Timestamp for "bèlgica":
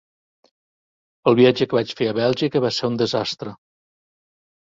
2.19-2.61